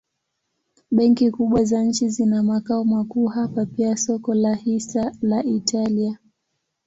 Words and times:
Benki 0.91 1.31
kubwa 1.31 1.63
za 1.63 1.83
nchi 1.83 2.09
zina 2.09 2.43
makao 2.43 2.83
makuu 2.83 3.27
hapa 3.27 3.65
pia 3.65 3.97
soko 3.97 4.33
la 4.33 4.55
hisa 4.55 5.11
la 5.21 5.43
Italia. 5.43 6.17